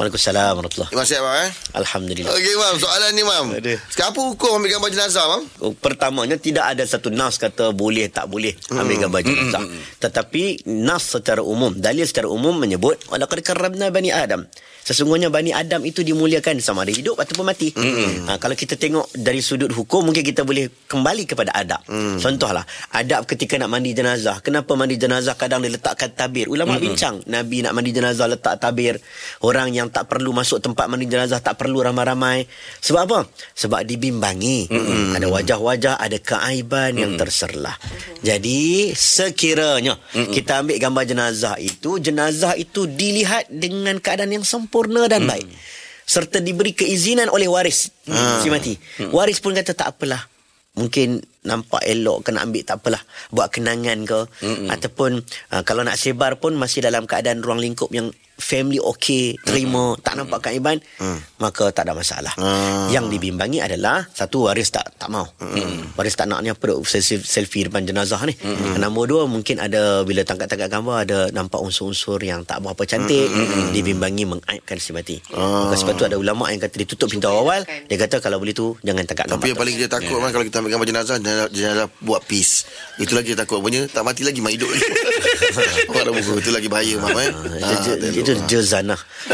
Waalaikumsalam 0.00 0.56
warahmatullahi 0.56 0.96
Imam 0.96 1.04
siap, 1.04 1.20
Mam, 1.20 1.36
eh? 1.44 1.50
Alhamdulillah. 1.76 2.32
Okey, 2.32 2.54
Mam. 2.56 2.74
Soalan 2.80 3.10
ni, 3.12 3.20
Mam. 3.20 3.46
Ada. 3.52 3.76
Sekarang 3.92 4.16
apa 4.16 4.20
hukum 4.32 4.50
ambil 4.56 4.70
gambar 4.72 4.90
jenazah, 4.96 5.24
Mam? 5.28 5.42
Oh, 5.60 5.72
Pertamanya 5.76 6.40
tidak 6.40 6.72
ada 6.72 6.88
satu 6.88 7.12
nas 7.12 7.36
kata 7.36 7.76
boleh 7.76 8.08
tak 8.08 8.32
boleh 8.32 8.56
ambil 8.72 8.96
gambar 8.96 9.20
jenazah. 9.20 9.60
Tetapi 10.00 10.64
nas 10.72 11.04
secara 11.04 11.44
umum, 11.44 11.76
dalil 11.76 12.08
secara 12.08 12.32
umum 12.32 12.56
menyebut 12.56 12.96
walaqad 13.12 13.44
karramna 13.44 13.92
bani 13.92 14.08
Adam. 14.08 14.48
Sesungguhnya 14.80 15.28
Bani 15.28 15.52
Adam 15.52 15.84
itu 15.84 16.00
dimuliakan 16.00 16.58
sama 16.58 16.82
ada 16.82 16.90
hidup 16.90 17.20
ataupun 17.20 17.46
mati. 17.46 17.70
Ha, 17.70 18.40
kalau 18.40 18.56
kita 18.56 18.74
tengok 18.80 19.12
dari 19.12 19.38
sudut 19.44 19.70
hukum 19.70 20.08
mungkin 20.08 20.24
kita 20.24 20.42
boleh 20.42 20.66
kembali 20.88 21.28
kepada 21.28 21.52
adab. 21.52 21.84
Contohlah, 22.18 22.64
adab 22.96 23.28
ketika 23.28 23.60
nak 23.60 23.70
mandi 23.70 23.92
jenazah. 23.92 24.40
Kenapa 24.40 24.72
mandi 24.74 24.96
jenazah 24.96 25.36
kadang 25.36 25.62
diletakkan 25.62 26.10
tabir? 26.16 26.48
Ulama 26.48 26.80
bincang, 26.80 27.20
Nabi 27.28 27.62
nak 27.62 27.76
mandi 27.76 27.92
jenazah 27.92 28.26
letak 28.26 28.56
tabir. 28.58 28.98
Orang 29.44 29.70
yang 29.70 29.89
tak 29.90 30.06
perlu 30.06 30.30
masuk 30.30 30.62
tempat 30.62 30.86
mandi 30.86 31.10
jenazah 31.10 31.42
tak 31.42 31.58
perlu 31.58 31.82
ramai-ramai. 31.82 32.46
Sebab 32.80 33.02
apa? 33.10 33.20
Sebab 33.58 33.82
dibimbangi. 33.84 34.70
Ada 35.12 35.26
wajah-wajah, 35.26 35.98
ada 35.98 36.16
keaiban 36.22 36.94
yang 36.96 37.18
terserlah. 37.18 37.74
Jadi 38.22 38.94
sekiranya 38.96 39.98
kita 40.14 40.62
ambil 40.62 40.78
gambar 40.78 41.04
jenazah 41.04 41.58
itu, 41.58 41.98
jenazah 41.98 42.54
itu 42.54 42.86
dilihat 42.86 43.50
dengan 43.50 43.98
keadaan 43.98 44.30
yang 44.30 44.46
sempurna 44.46 45.10
dan 45.10 45.26
baik. 45.26 45.50
Serta 46.06 46.42
diberi 46.42 46.74
keizinan 46.74 47.30
oleh 47.30 47.46
waris 47.46 47.90
si 48.42 48.48
mati. 48.50 48.74
Waris 49.10 49.38
pun 49.38 49.54
kata 49.54 49.74
tak 49.74 49.98
apalah. 49.98 50.26
Mungkin 50.70 51.18
nampak 51.40 51.80
elok 51.82 52.20
kena 52.20 52.44
ambil 52.44 52.62
tak 52.62 52.84
apalah 52.84 53.00
buat 53.32 53.48
kenangan 53.48 54.04
ke 54.04 54.20
Mm-mm. 54.44 54.68
ataupun 54.68 55.24
uh, 55.50 55.62
kalau 55.64 55.80
nak 55.80 55.96
sebar 55.96 56.36
pun 56.36 56.52
masih 56.52 56.84
dalam 56.84 57.08
keadaan 57.08 57.40
ruang 57.40 57.58
lingkup 57.58 57.88
yang 57.90 58.12
family 58.36 58.80
okey 58.80 59.36
terima 59.44 59.92
Mm-mm. 59.92 60.00
tak 60.00 60.16
nampak 60.16 60.40
kaiban 60.40 60.80
mm. 60.96 61.40
maka 61.40 61.68
tak 61.72 61.84
ada 61.84 61.92
masalah 61.92 62.32
Ah. 62.40 62.88
yang 62.88 63.12
dibimbangi 63.12 63.60
adalah 63.60 64.08
satu 64.12 64.48
waris 64.48 64.72
tak 64.72 64.96
tak 64.96 65.12
mau 65.12 65.28
mm. 65.36 65.92
waris 65.92 66.16
tak 66.16 66.24
nak 66.24 66.40
ni 66.40 66.48
apa 66.48 66.60
duk 66.60 66.80
selfie, 66.88 67.68
depan 67.68 67.84
jenazah 67.84 68.16
ni 68.24 68.32
mm. 68.32 68.80
nombor 68.80 69.12
dua 69.12 69.28
mungkin 69.28 69.60
ada 69.60 70.08
bila 70.08 70.24
tangkap-tangkap 70.24 70.72
gambar 70.72 70.96
ada 71.04 71.18
nampak 71.36 71.60
unsur-unsur 71.60 72.16
yang 72.24 72.48
tak 72.48 72.64
berapa 72.64 72.80
cantik 72.84 73.28
mm. 73.28 73.76
dibimbangi 73.76 74.24
mengaibkan 74.24 74.76
si 74.80 74.96
mati 74.96 75.16
Ah. 75.36 75.68
maka 75.68 75.76
sebab 75.76 75.92
tu 75.96 76.04
ada 76.08 76.16
ulama 76.16 76.48
yang 76.48 76.60
kata 76.60 76.80
ditutup 76.80 77.12
pintu 77.12 77.28
awal 77.28 77.60
dia 77.64 77.96
kata 77.96 78.24
kalau 78.24 78.40
boleh 78.40 78.56
tu 78.56 78.72
jangan 78.80 79.04
tangkap 79.04 79.28
gambar 79.28 79.36
Tapi 79.36 79.48
yang 79.52 79.60
paling 79.60 79.74
kita 79.76 79.88
takut, 79.92 80.16
yeah. 80.16 80.32
kalau 80.32 80.44
kita 80.48 80.56
ambil 80.60 80.70
gambar 80.72 80.86
jenazah, 80.88 81.16
jenazah, 81.30 81.48
jenazah 81.48 81.86
buat 82.00 82.26
peace. 82.26 82.66
Itu 82.98 83.14
lagi 83.14 83.32
takut. 83.32 83.62
Punya 83.62 83.86
tak 83.86 84.02
mati 84.02 84.26
lagi, 84.26 84.42
mak 84.42 84.50
hidup 84.50 84.66
lagi. 84.66 84.82
Orang 85.90 86.04
dah 86.04 86.12
buku. 86.12 86.32
Itu 86.42 86.50
lagi 86.50 86.66
bahaya, 86.66 86.98
eh? 86.98 87.30
Ah, 87.62 87.78
je- 87.80 87.98
je- 88.02 88.14
itu 88.18 88.32
jezanah 88.44 88.98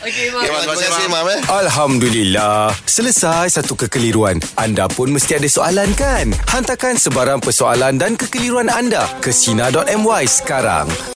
Okey, 0.00 0.32
Mak. 0.32 0.42
Okay, 0.42 0.48
Mam. 0.50 0.64
Terima 0.64 0.74
kasih, 0.74 1.06
Mam, 1.08 1.26
eh? 1.28 1.40
Alhamdulillah. 1.46 2.72
Selesai 2.82 3.52
satu 3.52 3.76
kekeliruan. 3.76 4.40
Anda 4.56 4.88
pun 4.88 5.12
mesti 5.12 5.36
ada 5.36 5.46
soalan 5.46 5.92
kan? 5.94 6.32
Hantarkan 6.48 6.96
sebarang 6.96 7.38
persoalan 7.38 8.00
dan 8.00 8.16
kekeliruan 8.16 8.66
anda 8.66 9.06
ke 9.20 9.30
Sina.my 9.30 10.24
sekarang. 10.26 10.88